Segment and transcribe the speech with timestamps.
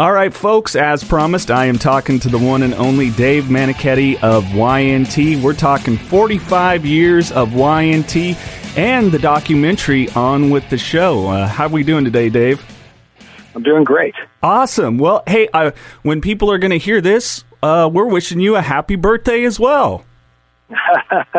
[0.00, 4.18] All right, folks, as promised, I am talking to the one and only Dave Meniketti
[4.22, 5.36] of Y&T.
[5.42, 8.34] We're talking 45 years of Y&T
[8.78, 11.28] and the documentary on with the show.
[11.28, 12.64] Uh, how are we doing today, Dave?
[13.54, 14.14] I'm doing great.
[14.42, 14.96] Awesome.
[14.96, 18.62] Well, hey, uh, when people are going to hear this, uh, we're wishing you a
[18.62, 20.06] happy birthday as well.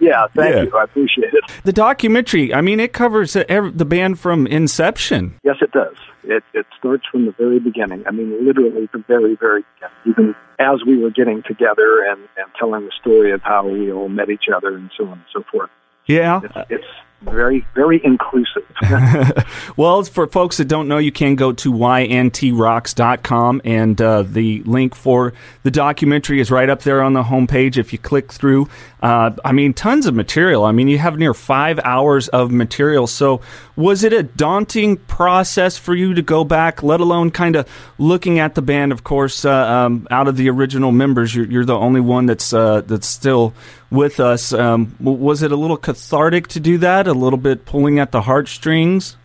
[0.00, 0.62] yeah, thank yeah.
[0.62, 0.76] you.
[0.76, 1.44] I appreciate it.
[1.64, 5.38] The documentary, I mean, it covers uh, the band from inception.
[5.44, 5.96] Yes, it does.
[6.24, 8.04] It, it starts from the very beginning.
[8.06, 9.94] I mean, literally the very, very beginning.
[10.06, 14.08] Even as we were getting together and, and telling the story of how we all
[14.08, 15.70] met each other and so on and so forth.
[16.06, 16.40] Yeah.
[16.44, 16.84] It's, it's
[17.24, 18.62] very, very inclusive.
[19.76, 24.94] well, for folks that don't know, you can go to yntrocks.com, and uh, the link
[24.94, 27.76] for the documentary is right up there on the homepage.
[27.76, 28.68] If you click through,
[29.02, 30.64] uh, I mean, tons of material.
[30.64, 33.06] I mean, you have near five hours of material.
[33.06, 33.40] So,
[33.76, 38.38] was it a daunting process for you to go back, let alone kind of looking
[38.38, 38.92] at the band?
[38.92, 42.52] Of course, uh, um, out of the original members, you're, you're the only one that's
[42.52, 43.54] uh, that's still
[43.94, 44.52] with us.
[44.52, 47.06] Um, was it a little cathartic to do that?
[47.06, 49.16] A little bit pulling at the heartstrings?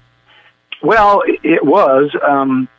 [0.81, 2.11] Well, it was.
[2.27, 2.69] Um,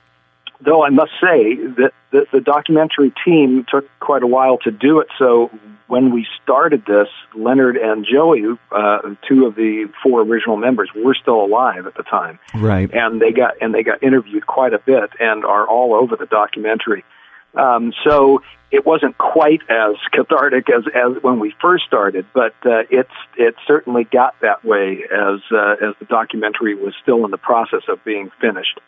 [0.64, 5.00] though I must say that the, the, documentary team took quite a while to do
[5.00, 5.08] it.
[5.18, 5.50] So
[5.86, 11.14] when we started this, Leonard and Joey, uh, two of the four original members, were
[11.14, 12.38] still alive at the time.
[12.55, 12.91] Right.
[12.92, 16.27] And they got and they got interviewed quite a bit and are all over the
[16.27, 17.05] documentary.
[17.54, 22.82] Um, so it wasn't quite as cathartic as, as when we first started, but uh,
[22.90, 27.38] it's it certainly got that way as uh, as the documentary was still in the
[27.38, 28.78] process of being finished.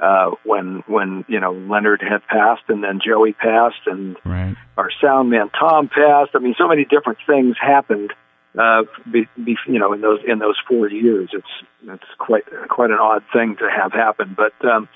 [0.00, 4.56] Uh, when when you know Leonard had passed and then Joey passed and right.
[4.76, 6.30] our sound man Tom passed.
[6.34, 8.12] I mean, so many different things happened.
[8.58, 11.46] Uh, be, be, you know, in those in those four years, it's
[11.84, 14.36] it's quite quite an odd thing to have happen.
[14.36, 14.88] But um,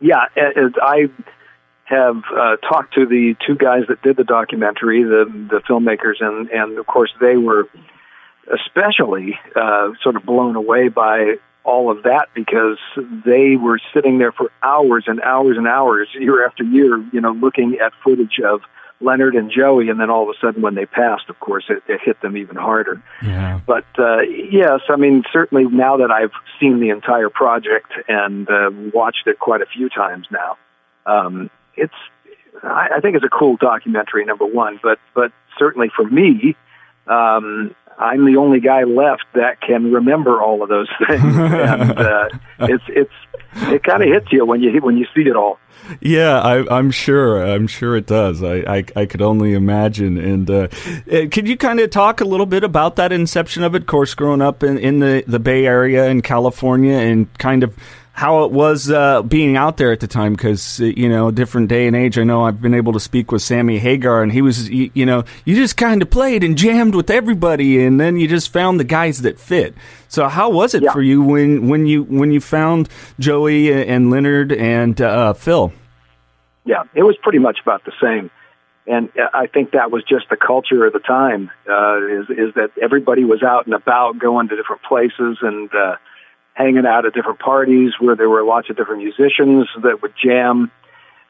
[0.00, 1.08] yeah, as I
[1.90, 6.48] have uh, talked to the two guys that did the documentary, the the filmmakers, and
[6.50, 7.68] and of course they were
[8.52, 11.34] especially uh, sort of blown away by
[11.64, 12.78] all of that because
[13.24, 17.32] they were sitting there for hours and hours and hours, year after year, you know,
[17.32, 18.62] looking at footage of
[19.00, 21.82] Leonard and Joey, and then all of a sudden, when they passed, of course, it,
[21.88, 23.02] it hit them even harder.
[23.22, 23.60] Yeah.
[23.66, 28.70] But uh, yes, I mean, certainly now that I've seen the entire project and uh,
[28.92, 30.56] watched it quite a few times now,
[31.06, 31.94] um, it's
[32.62, 34.24] I, I think it's a cool documentary.
[34.24, 36.56] Number one, but but certainly for me,
[37.06, 42.28] um, I'm the only guy left that can remember all of those things, and uh,
[42.60, 43.12] it's it's
[43.72, 45.58] it kind of hits you when you when you see it all.
[46.00, 47.42] Yeah, I, am sure.
[47.42, 48.42] I'm sure it does.
[48.42, 50.18] I, I, I could only imagine.
[50.18, 50.68] And uh,
[51.10, 53.82] uh could you kind of talk a little bit about that inception of it?
[53.82, 57.76] Of course, growing up in, in the, the Bay Area in California and kind of
[58.20, 61.68] how it was uh, being out there at the time because uh, you know different
[61.68, 64.42] day and age i know i've been able to speak with sammy hagar and he
[64.42, 68.18] was you, you know you just kind of played and jammed with everybody and then
[68.18, 69.74] you just found the guys that fit
[70.08, 70.92] so how was it yeah.
[70.92, 75.72] for you when when you when you found joey and leonard and uh, phil
[76.66, 78.30] yeah it was pretty much about the same
[78.86, 81.50] and I think that was just the culture of the time.
[81.68, 85.96] Uh, is is that everybody was out and about, going to different places, and uh,
[86.60, 90.70] hanging out at different parties where there were lots of different musicians that would jam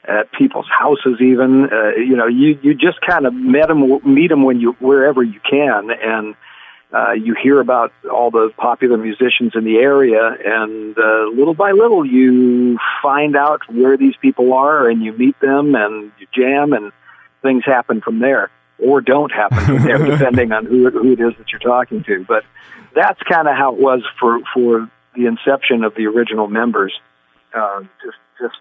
[0.04, 1.68] at people's houses even.
[1.72, 5.22] Uh, you know you you just kind of met them meet them when you wherever
[5.22, 6.34] you can and
[6.92, 11.70] uh, you hear about all the popular musicians in the area and uh, little by
[11.70, 16.72] little you find out where these people are and you meet them and you jam
[16.72, 16.90] and
[17.42, 21.36] things happen from there or don't happen from there depending on who, who it is
[21.38, 22.24] that you're talking to.
[22.26, 22.44] But
[22.94, 26.93] that's kind of how it was for for the inception of the original members.
[27.54, 28.56] Uh, just, just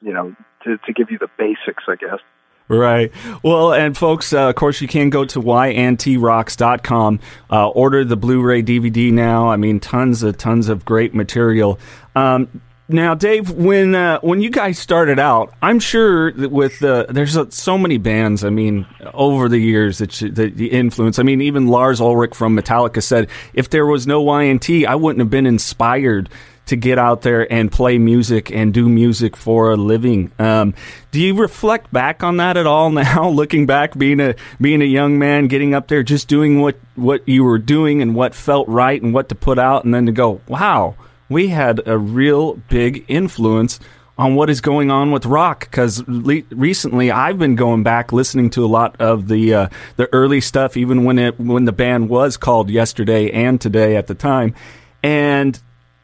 [0.00, 2.20] you know, to, to give you the basics, I guess.
[2.68, 3.12] Right.
[3.42, 7.20] Well, and folks, uh, of course, you can go to yntrocks.com,
[7.50, 9.50] uh, order the Blu-ray DVD now.
[9.50, 11.78] I mean, tons of tons of great material.
[12.16, 17.06] Um, now, Dave, when uh, when you guys started out, I'm sure that with uh,
[17.08, 18.44] there's so many bands.
[18.44, 21.18] I mean, over the years that, you, the influence.
[21.18, 25.20] I mean, even Lars Ulrich from Metallica said, if there was no YNT, I wouldn't
[25.20, 26.28] have been inspired
[26.66, 30.30] to get out there and play music and do music for a living.
[30.38, 30.74] Um,
[31.10, 33.28] do you reflect back on that at all now?
[33.28, 37.28] Looking back, being a being a young man, getting up there, just doing what what
[37.28, 40.12] you were doing and what felt right and what to put out, and then to
[40.12, 40.94] go, wow
[41.32, 43.80] we had a real big influence
[44.18, 48.50] on what is going on with rock because le- recently I've been going back listening
[48.50, 52.08] to a lot of the uh, the early stuff, even when it when the band
[52.08, 54.54] was called Yesterday and Today at the time,
[55.02, 55.60] and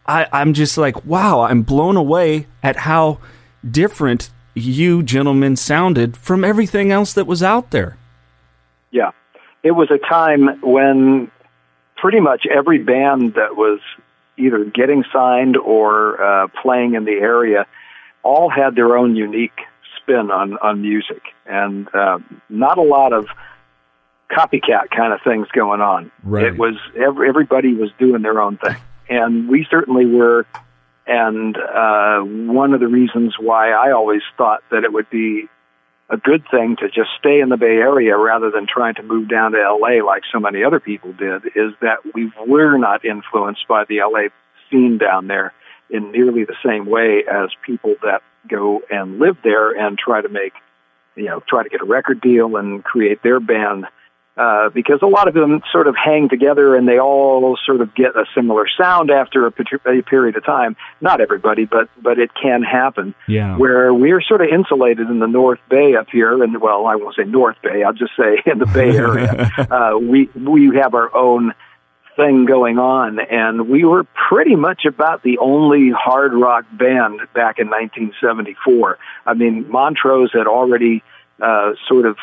[0.08, 3.18] I, I'm just like, wow, I'm blown away at how
[3.68, 7.98] different you gentlemen sounded from everything else that was out there.
[8.90, 9.10] Yeah.
[9.62, 11.30] It was a time when
[11.96, 13.80] pretty much every band that was
[14.38, 17.66] either getting signed or uh, playing in the area
[18.22, 19.58] all had their own unique
[19.96, 21.22] spin on, on music.
[21.46, 22.18] And uh,
[22.48, 23.26] not a lot of
[24.30, 26.10] copycat kind of things going on.
[26.22, 26.46] Right.
[26.46, 28.76] It was every, everybody was doing their own thing,
[29.08, 30.46] and we certainly were.
[31.06, 35.48] And uh, one of the reasons why I always thought that it would be
[36.10, 39.28] a good thing to just stay in the Bay Area rather than trying to move
[39.28, 43.68] down to LA like so many other people did is that we were not influenced
[43.68, 44.28] by the LA
[44.70, 45.52] scene down there
[45.90, 50.28] in nearly the same way as people that go and live there and try to
[50.28, 50.54] make,
[51.14, 53.86] you know, try to get a record deal and create their band
[54.38, 57.92] uh, because a lot of them sort of hang together and they all sort of
[57.94, 59.52] get a similar sound after a,
[59.86, 60.76] a period of time.
[61.00, 63.14] Not everybody, but but it can happen.
[63.26, 63.56] Yeah.
[63.56, 67.16] Where we're sort of insulated in the North Bay up here, and well, I won't
[67.16, 67.82] say North Bay.
[67.82, 69.50] I'll just say in the Bay Area.
[69.70, 71.52] uh, we we have our own
[72.14, 77.58] thing going on, and we were pretty much about the only hard rock band back
[77.58, 78.98] in 1974.
[79.26, 81.02] I mean, Montrose had already
[81.40, 82.16] uh, sort of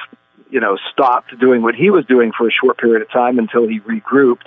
[0.50, 3.68] you know, stopped doing what he was doing for a short period of time until
[3.68, 4.46] he regrouped.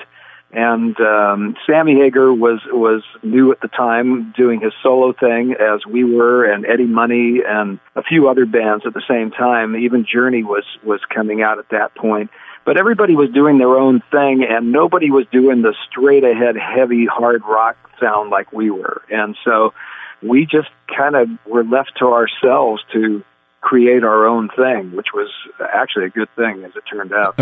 [0.50, 5.84] And um, Sammy Hagar was was new at the time, doing his solo thing as
[5.84, 9.76] we were, and Eddie Money and a few other bands at the same time.
[9.76, 12.30] Even Journey was was coming out at that point.
[12.64, 17.06] But everybody was doing their own thing, and nobody was doing the straight ahead, heavy,
[17.06, 19.02] hard rock sound like we were.
[19.10, 19.74] And so
[20.22, 23.22] we just kind of were left to ourselves to
[23.68, 25.28] create our own thing, which was
[25.74, 27.34] actually a good thing as it turned out.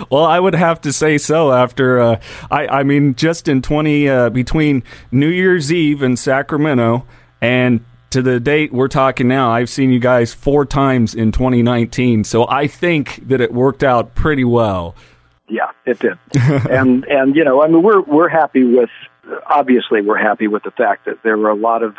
[0.10, 1.52] well, I would have to say so.
[1.52, 2.20] After uh,
[2.50, 4.82] I, I mean, just in twenty uh, between
[5.12, 7.06] New Year's Eve in Sacramento
[7.42, 12.24] and to the date we're talking now, I've seen you guys four times in 2019.
[12.24, 14.94] So I think that it worked out pretty well.
[15.46, 16.16] Yeah, it did.
[16.70, 18.90] and and you know, I mean, we're we're happy with.
[19.46, 21.96] Obviously, we're happy with the fact that there were a lot of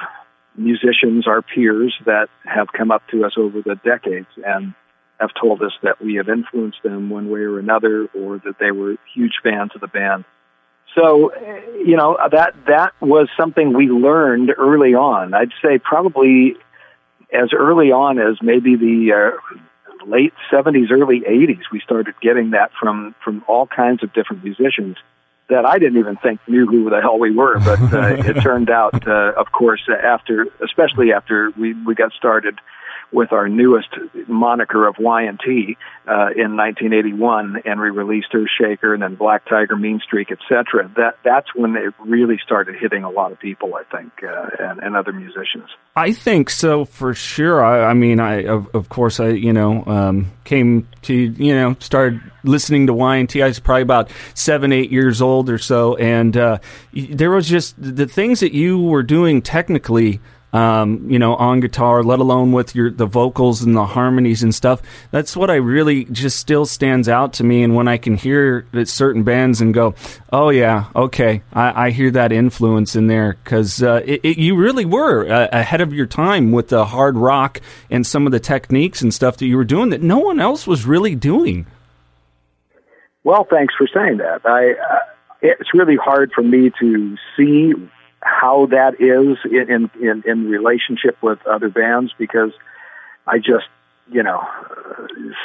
[0.57, 4.73] musicians, our peers, that have come up to us over the decades and
[5.19, 8.71] have told us that we have influenced them one way or another, or that they
[8.71, 10.25] were huge fans of the band.
[10.93, 11.33] So,
[11.85, 15.33] you know, that that was something we learned early on.
[15.33, 16.55] I'd say probably
[17.33, 22.71] as early on as maybe the uh, late '70s, early '80s, we started getting that
[22.79, 24.97] from from all kinds of different musicians
[25.49, 27.59] that I didn't even think knew who the hell we were.
[27.59, 32.59] But uh, it turned out, uh, of course, after, especially after we, we got started
[33.11, 33.89] with our newest
[34.27, 39.99] moniker of Y&T uh, in 1981, and we released Earthshaker and then Black Tiger, Mean
[40.03, 40.91] Streak, etc.
[40.95, 44.79] That that's when it really started hitting a lot of people, I think, uh, and,
[44.79, 45.69] and other musicians.
[45.95, 47.63] I think so for sure.
[47.63, 51.75] I, I mean, I of, of, course I you know um, came to you know
[51.79, 53.41] started listening to Y&T.
[53.41, 56.59] I was probably about seven, eight years old or so, and uh,
[56.93, 60.19] there was just the things that you were doing technically
[60.55, 64.55] um, you know, on guitar, let alone with your the vocals and the harmonies and
[64.55, 64.81] stuff.
[65.11, 67.61] That's what I really just still stands out to me.
[67.61, 69.95] And when I can hear certain bands and go,
[70.31, 75.29] "Oh yeah, okay, I, I hear that influence in there," because uh, you really were
[75.29, 77.59] uh, ahead of your time with the hard rock
[77.89, 80.65] and some of the techniques and stuff that you were doing that no one else
[80.65, 81.65] was really doing.
[83.25, 84.45] Well, thanks for saying that.
[84.45, 84.71] I.
[84.71, 84.99] Uh,
[85.41, 87.73] it's really hard for me to see
[88.25, 92.51] how that is in, in, in relationship with other bands because
[93.27, 93.67] I just,
[94.11, 94.43] you know,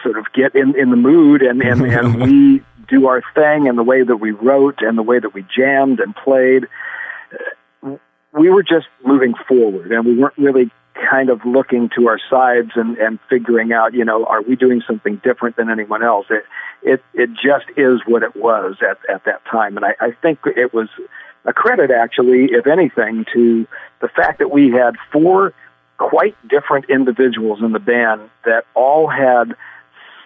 [0.03, 3.77] sort of get in, in the mood and, and, and we do our thing and
[3.77, 6.67] the way that we wrote and the way that we jammed and played.
[8.33, 10.71] We were just moving forward and we weren't really
[11.11, 14.83] kind of looking to our sides and, and figuring out, you know, are we doing
[14.87, 16.27] something different than anyone else?
[16.31, 16.45] It,
[16.83, 19.77] it, it just is what it was at, at that time.
[19.77, 20.89] And I, I think it was,
[21.44, 23.66] a credit, actually, if anything, to
[24.00, 25.52] the fact that we had four
[25.99, 29.54] quite different individuals in the band that all had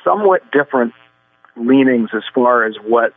[0.04, 0.92] somewhat different
[1.56, 3.12] leanings as far as what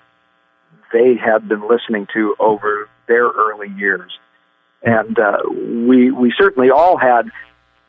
[0.91, 4.11] they had been listening to over their early years.
[4.83, 7.29] And uh, we we certainly all had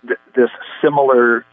[0.06, 0.50] th- this
[0.82, 1.44] similar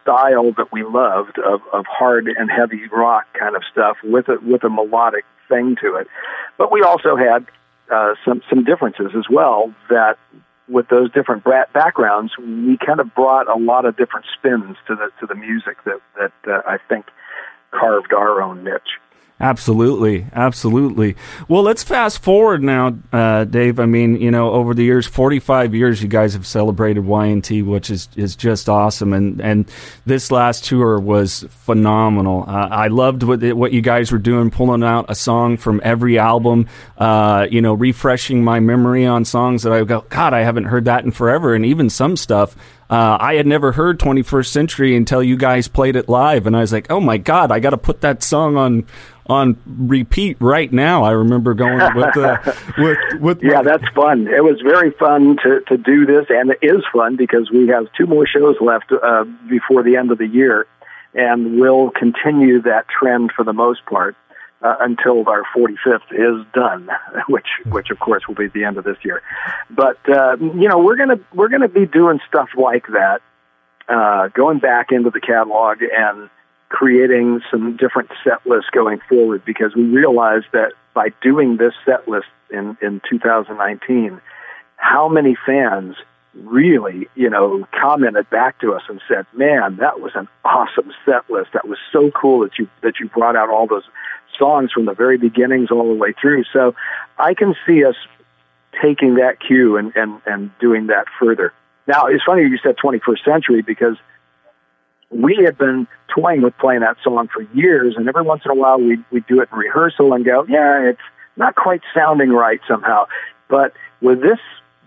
[0.00, 4.38] style that we loved of, of hard and heavy rock kind of stuff with a
[4.42, 6.08] with a melodic thing to it.
[6.56, 7.46] But we also had
[7.90, 9.72] uh, some some differences as well.
[9.88, 10.18] That
[10.68, 15.10] with those different backgrounds, we kind of brought a lot of different spins to the
[15.20, 17.06] to the music that that uh, I think
[17.70, 18.98] carved our own niche.
[19.40, 21.14] Absolutely, absolutely.
[21.46, 23.78] Well, let's fast forward now, uh, Dave.
[23.78, 27.88] I mean, you know, over the years, forty-five years, you guys have celebrated Y&T, which
[27.88, 29.12] is is just awesome.
[29.12, 29.70] And and
[30.04, 32.46] this last tour was phenomenal.
[32.48, 36.18] Uh, I loved what what you guys were doing, pulling out a song from every
[36.18, 36.66] album.
[36.96, 40.86] Uh, you know, refreshing my memory on songs that I go, God, I haven't heard
[40.86, 42.56] that in forever, and even some stuff
[42.90, 46.60] uh, I had never heard 21st Century until you guys played it live, and I
[46.60, 48.86] was like, "Oh my god, I got to put that song on
[49.28, 52.38] on repeat right now." I remember going with uh,
[52.78, 54.26] with with yeah, that's fun.
[54.28, 57.86] It was very fun to to do this, and it is fun because we have
[57.96, 60.66] two more shows left uh, before the end of the year,
[61.14, 64.16] and we'll continue that trend for the most part
[64.62, 66.88] uh, until our 45th is done,
[67.28, 69.22] which which of course will be the end of this year.
[69.70, 73.20] But uh, you know we're gonna we're gonna be doing stuff like that,
[73.88, 76.28] uh, going back into the catalog and
[76.68, 82.06] creating some different set lists going forward because we realized that by doing this set
[82.08, 84.20] list in in 2019,
[84.76, 85.96] how many fans
[86.34, 91.28] really, you know, commented back to us and said, "Man, that was an awesome set
[91.30, 91.52] list.
[91.52, 93.88] That was so cool that you that you brought out all those
[94.38, 96.44] songs from the very beginnings all the way through.
[96.52, 96.74] So
[97.18, 97.96] I can see us
[98.80, 101.52] taking that cue and, and, and doing that further.
[101.86, 103.96] Now, it's funny you said 21st century because
[105.10, 108.54] we had been toying with playing that song for years, and every once in a
[108.54, 111.00] while we'd, we'd do it in rehearsal and go, yeah, it's
[111.36, 113.06] not quite sounding right somehow.
[113.48, 114.38] But with this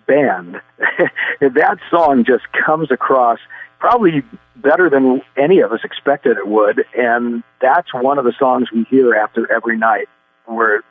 [0.08, 0.62] band,
[1.40, 3.40] that song just comes across
[3.80, 4.24] probably
[4.58, 6.86] better than any of us expected it would.
[6.96, 10.08] And that's one of the songs we hear after every night
[10.46, 10.84] where,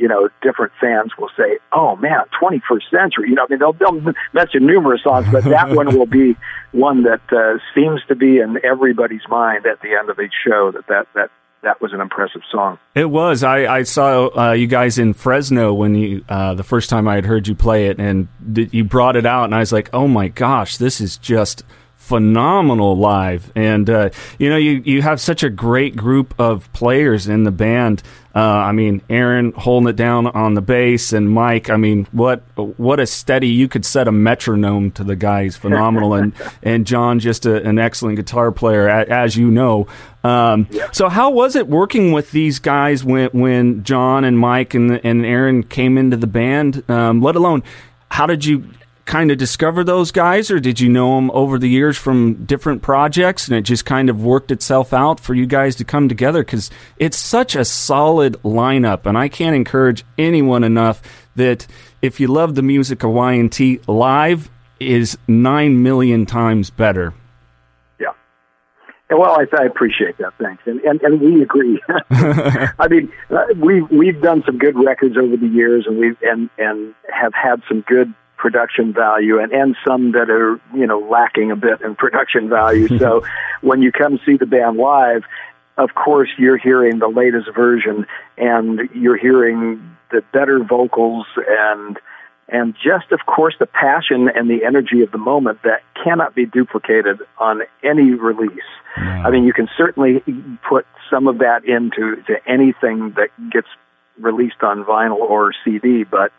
[0.00, 3.28] you know, different fans will say, oh man, 21st century.
[3.28, 6.36] You know, I mean, they'll, they'll mention numerous songs, but that one will be
[6.72, 10.72] one that uh, seems to be in everybody's mind at the end of each show
[10.72, 11.30] that that, that
[11.62, 12.78] that was an impressive song.
[12.94, 13.42] It was.
[13.42, 17.16] I, I saw uh, you guys in Fresno when you uh, the first time I
[17.16, 19.90] had heard you play it, and th- you brought it out, and I was like,
[19.92, 21.62] "Oh my gosh, this is just
[22.10, 23.52] phenomenal live.
[23.54, 27.52] And, uh, you know, you, you have such a great group of players in the
[27.52, 28.02] band.
[28.34, 31.68] Uh, I mean, Aaron holding it down on the bass, and Mike.
[31.68, 33.48] I mean, what what a steady!
[33.48, 35.44] You could set a metronome to the guy.
[35.44, 39.88] He's phenomenal, and and John just a, an excellent guitar player, as you know.
[40.22, 40.92] Um, yeah.
[40.92, 45.26] So, how was it working with these guys when when John and Mike and and
[45.26, 46.88] Aaron came into the band?
[46.88, 47.64] Um, let alone,
[48.12, 48.64] how did you
[49.10, 52.80] kind of discover those guys, or did you know them over the years from different
[52.80, 56.44] projects and it just kind of worked itself out for you guys to come together?
[56.44, 61.02] Because it's such a solid lineup, and I can't encourage anyone enough
[61.34, 61.66] that
[62.00, 64.48] if you love the music of Y&T, live
[64.78, 67.12] is nine million times better.
[67.98, 68.12] Yeah.
[69.10, 70.34] Well, I, I appreciate that.
[70.38, 71.82] Thanks, and and, and we agree.
[72.10, 76.48] I mean, uh, we we've done some good records over the years, and we've and
[76.58, 81.50] and have had some good production value and, and some that are, you know, lacking
[81.50, 82.88] a bit in production value.
[82.98, 83.22] so
[83.60, 85.24] when you come see the band live,
[85.76, 88.06] of course you're hearing the latest version
[88.38, 91.98] and you're hearing the better vocals and
[92.52, 96.46] and just of course the passion and the energy of the moment that cannot be
[96.46, 98.70] duplicated on any release.
[98.96, 100.24] I mean you can certainly
[100.68, 103.68] put some of that into to anything that gets
[104.18, 106.32] released on vinyl or CD, but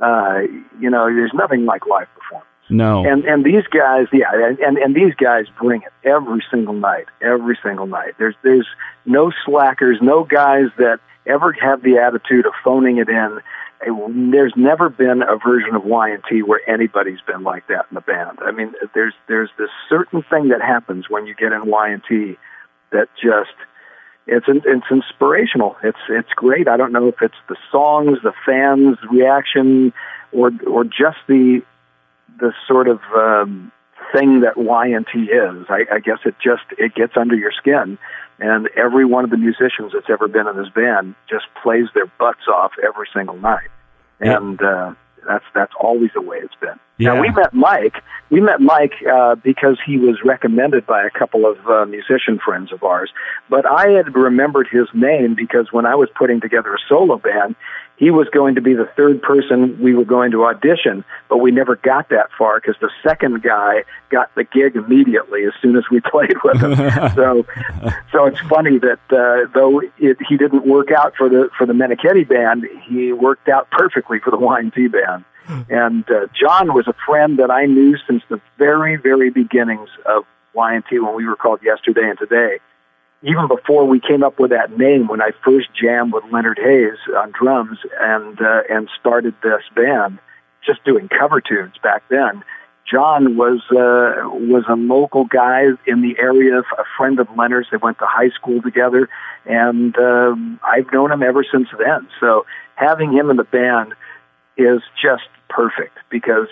[0.00, 0.40] uh,
[0.80, 2.48] you know, there's nothing like live performance.
[2.70, 3.04] No.
[3.04, 7.58] And and these guys, yeah, and and these guys bring it every single night, every
[7.62, 8.14] single night.
[8.18, 8.66] There's there's
[9.06, 13.40] no slackers, no guys that ever have the attitude of phoning it in.
[14.32, 18.38] There's never been a version of Y&T where anybody's been like that in the band.
[18.42, 22.36] I mean, there's there's this certain thing that happens when you get in Y&T
[22.90, 23.54] that just
[24.28, 25.76] it's it's inspirational.
[25.82, 26.68] It's it's great.
[26.68, 29.92] I don't know if it's the songs, the fans' reaction,
[30.32, 31.62] or or just the
[32.38, 33.72] the sort of um,
[34.12, 35.66] thing that Y&T is.
[35.68, 37.98] I, I guess it just it gets under your skin,
[38.38, 42.06] and every one of the musicians that's ever been in this band just plays their
[42.18, 43.70] butts off every single night,
[44.20, 44.94] and uh,
[45.28, 46.78] that's that's always the way it's been.
[46.96, 47.14] Yeah.
[47.14, 48.02] Now we met Mike.
[48.30, 52.72] We met Mike uh, because he was recommended by a couple of uh, musician friends
[52.72, 53.10] of ours.
[53.48, 57.54] But I had remembered his name because when I was putting together a solo band,
[57.98, 61.04] he was going to be the third person we were going to audition.
[61.28, 65.52] But we never got that far because the second guy got the gig immediately as
[65.60, 66.76] soon as we played with him.
[67.14, 67.44] so,
[68.12, 71.72] so it's funny that uh, though it, he didn't work out for the for the
[71.72, 75.24] Meniketti band, he worked out perfectly for the Y&T band.
[75.70, 80.24] And uh, John was a friend that I knew since the very, very beginnings of
[80.52, 82.58] Y&T when we were called Yesterday and Today.
[83.22, 86.98] Even before we came up with that name, when I first jammed with Leonard Haze
[87.16, 90.18] on drums and uh, and started this band,
[90.64, 92.44] just doing cover tunes back then.
[92.90, 97.68] John was uh, was a local guy in the area, a friend of Leonard's.
[97.70, 99.08] They went to high school together,
[99.44, 102.08] and um, I've known him ever since then.
[102.20, 102.46] So
[102.76, 103.94] having him in the band
[104.56, 106.48] is just perfect because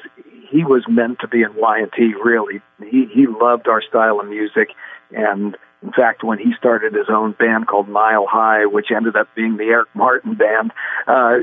[0.50, 2.14] he was meant to be in Y&T.
[2.22, 4.68] Really, he he loved our style of music,
[5.12, 5.56] and
[5.86, 9.56] in fact, when he started his own band called Mile High, which ended up being
[9.56, 10.72] the Eric Martin band,
[11.06, 11.38] uh,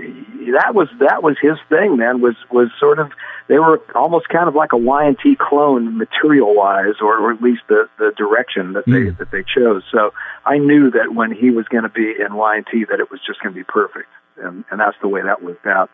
[0.59, 1.95] that was that was his thing.
[1.95, 3.09] Man, was was sort of
[3.47, 7.61] they were almost kind of like a Y&T clone, material wise, or, or at least
[7.69, 9.17] the the direction that they mm.
[9.17, 9.83] that they chose.
[9.89, 10.13] So
[10.45, 13.41] I knew that when he was going to be in Y&T, that it was just
[13.41, 15.89] going to be perfect, and, and that's the way that worked out.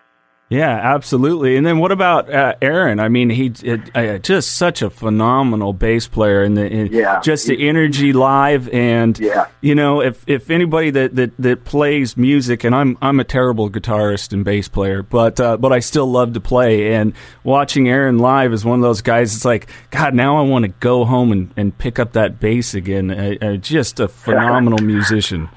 [0.49, 1.57] Yeah, absolutely.
[1.57, 2.99] And then what about uh, Aaron?
[2.99, 3.53] I mean, he
[3.93, 8.67] uh, just such a phenomenal bass player, and the in, yeah, just the energy live.
[8.69, 9.45] And yeah.
[9.61, 13.69] you know, if if anybody that, that, that plays music, and I'm I'm a terrible
[13.69, 16.95] guitarist and bass player, but uh, but I still love to play.
[16.95, 17.13] And
[17.43, 19.35] watching Aaron live is one of those guys.
[19.35, 22.73] It's like God, now I want to go home and, and pick up that bass
[22.73, 23.11] again.
[23.11, 25.49] Uh, uh, just a phenomenal musician.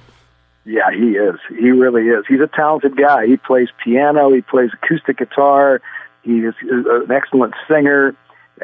[0.64, 1.36] Yeah, he is.
[1.48, 2.24] He really is.
[2.28, 3.26] He's a talented guy.
[3.26, 4.32] He plays piano.
[4.32, 5.80] He plays acoustic guitar.
[6.22, 8.14] He is an excellent singer,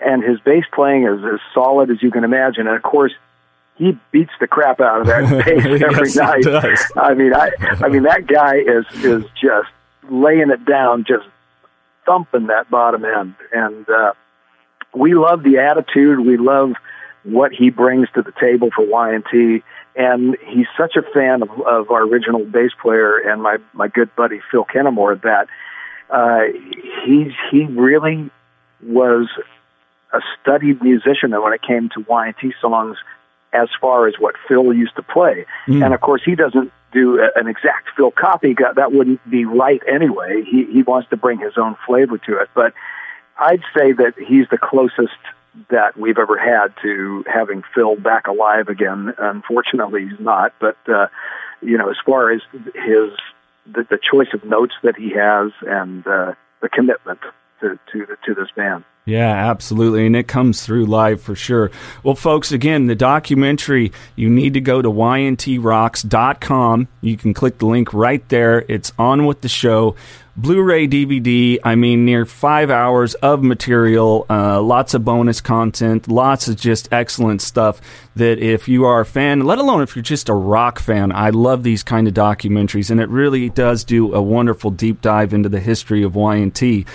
[0.00, 2.68] and his bass playing is as solid as you can imagine.
[2.68, 3.12] And of course,
[3.74, 6.46] he beats the crap out of that bass every yes, night.
[6.96, 7.50] I mean, I,
[7.80, 9.68] I mean that guy is is just
[10.08, 11.26] laying it down, just
[12.06, 13.34] thumping that bottom end.
[13.52, 14.12] And uh,
[14.94, 16.20] we love the attitude.
[16.20, 16.74] We love
[17.24, 19.64] what he brings to the table for Y&T and
[20.46, 24.40] he's such a fan of, of our original bass player and my my good buddy
[24.50, 25.48] Phil Kennemore that
[26.10, 26.44] uh,
[27.04, 28.30] he's he really
[28.82, 29.28] was
[30.12, 32.96] a studied musician when it came to Y&T songs
[33.52, 35.44] as far as what Phil used to play.
[35.66, 35.84] Mm.
[35.84, 38.54] And of course, he doesn't do a, an exact Phil copy.
[38.76, 40.44] That wouldn't be right anyway.
[40.48, 42.48] He he wants to bring his own flavor to it.
[42.54, 42.72] But
[43.38, 45.18] I'd say that he's the closest
[45.70, 49.12] that we've ever had to having Phil back alive again.
[49.18, 50.54] Unfortunately, he's not.
[50.60, 51.06] But uh,
[51.60, 53.10] you know, as far as his
[53.66, 57.20] the, the choice of notes that he has and uh, the commitment
[57.60, 58.84] to to, to this band.
[59.08, 60.04] Yeah, absolutely.
[60.04, 61.70] And it comes through live for sure.
[62.02, 66.88] Well, folks, again, the documentary, you need to go to yntrocks.com.
[67.00, 68.66] You can click the link right there.
[68.68, 69.96] It's on with the show.
[70.40, 76.06] Blu ray DVD, I mean, near five hours of material, uh, lots of bonus content,
[76.06, 77.80] lots of just excellent stuff.
[78.14, 81.30] That if you are a fan, let alone if you're just a rock fan, I
[81.30, 85.48] love these kind of documentaries, and it really does do a wonderful deep dive into
[85.48, 86.86] the history of Y&T.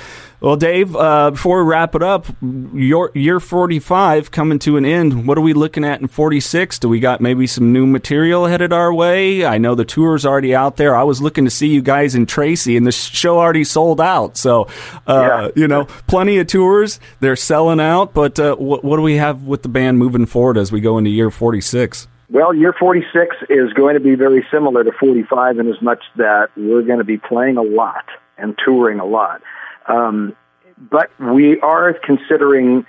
[0.43, 2.25] Well, Dave, uh, before we wrap it up,
[2.73, 5.25] your year 45 coming to an end.
[5.25, 6.79] What are we looking at in 46?
[6.79, 9.45] Do we got maybe some new material headed our way?
[9.45, 10.97] I know the tour's already out there.
[10.97, 14.37] I was looking to see you guys in Tracy, and the show already sold out.
[14.37, 14.67] So,
[15.07, 15.61] uh, yeah.
[15.61, 16.99] you know, plenty of tours.
[17.19, 18.13] They're selling out.
[18.13, 20.97] But uh, what, what do we have with the band moving forward as we go
[20.97, 22.07] into year 46?
[22.29, 26.49] Well, year 46 is going to be very similar to 45 in as much that
[26.57, 28.05] we're going to be playing a lot
[28.37, 29.41] and touring a lot.
[29.87, 30.35] Um,
[30.77, 32.85] but we are considering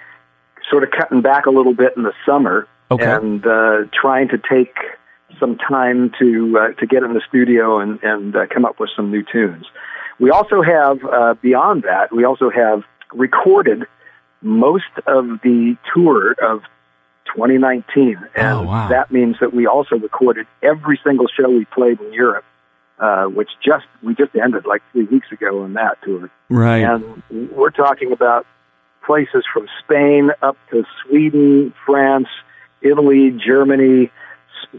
[0.70, 3.04] sort of cutting back a little bit in the summer okay.
[3.04, 4.74] and uh, trying to take
[5.38, 8.90] some time to uh, to get in the studio and and uh, come up with
[8.96, 9.66] some new tunes.
[10.18, 13.84] We also have uh, beyond that, we also have recorded
[14.42, 16.62] most of the tour of
[17.34, 18.88] 2019, and oh, wow.
[18.88, 22.44] that means that we also recorded every single show we played in Europe
[22.98, 26.30] uh, which just we just ended like three weeks ago on that tour.
[26.48, 26.78] Right.
[26.78, 28.46] And we're talking about
[29.04, 32.28] places from Spain up to Sweden, France,
[32.82, 34.10] Italy, Germany,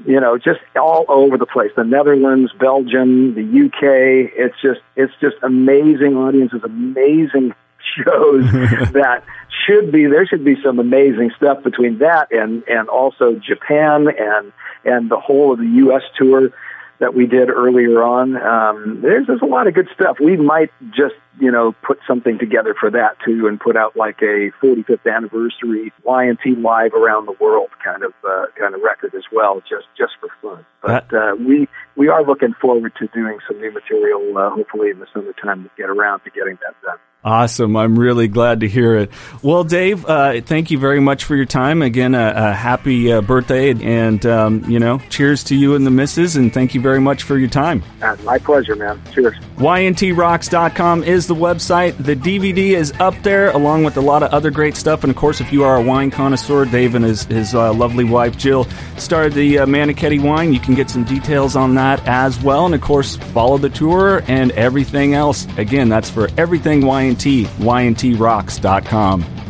[0.05, 1.71] you know, just all over the place.
[1.75, 4.31] The Netherlands, Belgium, the UK.
[4.35, 7.53] It's just it's just amazing audiences, amazing
[7.95, 8.51] shows
[8.93, 9.23] that
[9.65, 14.51] should be there should be some amazing stuff between that and and also Japan and
[14.83, 16.51] and the whole of the US tour
[16.99, 18.37] that we did earlier on.
[18.37, 20.17] Um, there's there's a lot of good stuff.
[20.19, 24.21] We might just you know put something together for that too, and put out like
[24.21, 29.23] a 45th anniversary Y&T live around the world kind of uh, kind of record as
[29.31, 30.65] well, just just for fun.
[30.81, 34.99] But uh, we we are looking forward to doing some new material, uh, hopefully in
[34.99, 36.97] the summertime to get around to getting that done.
[37.25, 37.75] Awesome.
[37.75, 39.09] I'm really glad to hear it.
[39.41, 41.81] Well, Dave, uh, thank you very much for your time.
[41.81, 45.91] Again, a, a happy uh, birthday, and, um, you know, cheers to you and the
[45.91, 47.81] missus, and thank you very much for your time.
[48.03, 49.01] Uh, my pleasure, man.
[49.11, 49.35] Cheers.
[49.57, 51.97] YNTRocks.com is the website.
[51.97, 55.03] The DVD is up there, along with a lot of other great stuff.
[55.03, 58.03] And, of course, if you are a wine connoisseur, Dave and his, his uh, lovely
[58.03, 58.65] wife, Jill,
[58.97, 60.53] started the uh, Meniketti wine.
[60.53, 62.67] You can get some details on that as well.
[62.67, 65.47] And, of course, follow the tour and everything else.
[65.57, 69.44] Again, that's for everything Y&T, yntrocks.com.